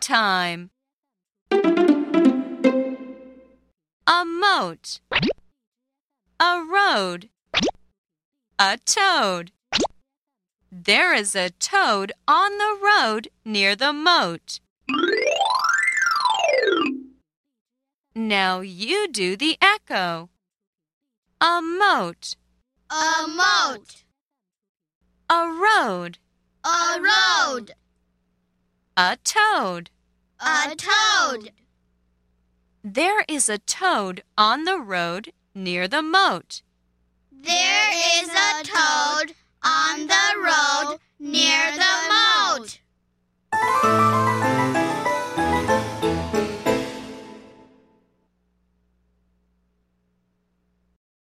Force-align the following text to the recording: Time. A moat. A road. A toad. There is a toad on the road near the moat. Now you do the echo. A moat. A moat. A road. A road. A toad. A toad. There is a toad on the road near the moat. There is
Time. 0.00 0.70
A 4.06 4.24
moat. 4.24 5.00
A 6.40 6.64
road. 6.64 7.28
A 8.58 8.78
toad. 8.78 9.52
There 10.72 11.12
is 11.12 11.36
a 11.36 11.50
toad 11.50 12.12
on 12.26 12.56
the 12.56 12.78
road 12.82 13.28
near 13.44 13.76
the 13.76 13.92
moat. 13.92 14.60
Now 18.14 18.60
you 18.60 19.06
do 19.06 19.36
the 19.36 19.58
echo. 19.60 20.30
A 21.42 21.60
moat. 21.60 22.36
A 22.90 23.26
moat. 23.28 24.02
A 25.28 25.46
road. 25.46 26.18
A 26.64 27.00
road. 27.00 27.74
A 29.02 29.16
toad. 29.24 29.88
A 30.40 30.76
toad. 30.76 31.52
There 32.84 33.24
is 33.26 33.48
a 33.48 33.56
toad 33.56 34.22
on 34.36 34.64
the 34.64 34.78
road 34.78 35.32
near 35.54 35.88
the 35.88 36.02
moat. 36.02 36.60
There 37.32 37.90
is 38.20 38.28